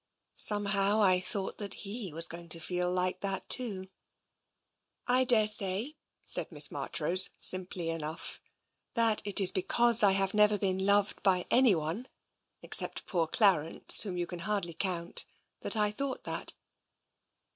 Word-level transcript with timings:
Some 0.39 0.65
how 0.65 0.99
I 0.99 1.19
thought 1.19 1.59
that 1.59 1.75
he 1.85 2.11
was 2.11 2.27
going 2.27 2.49
to 2.49 2.59
feel 2.59 2.91
like 2.91 3.19
that 3.21 3.47
too. 3.49 3.89
I 5.05 5.23
daresay," 5.25 5.91
said 6.25 6.51
Miss 6.51 6.71
Marchrose, 6.71 7.29
simply 7.39 7.89
enough," 7.91 8.41
that 8.95 9.21
it 9.25 9.39
is 9.39 9.51
because 9.51 10.01
I 10.01 10.13
have 10.13 10.33
never 10.33 10.57
been 10.57 10.87
loved 10.87 11.21
by 11.21 11.45
anyone 11.51 12.07
(except 12.63 13.05
poor 13.05 13.27
Clarence, 13.27 14.01
whom 14.01 14.17
you 14.17 14.25
can 14.25 14.39
hardly 14.39 14.73
count) 14.73 15.25
that 15.59 15.75
I 15.77 15.91
thought 15.91 16.23
that. 16.23 16.55